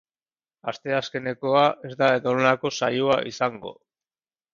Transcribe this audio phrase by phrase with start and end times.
[0.69, 3.75] Asteazkenekoa ez da edonolako saioa izango.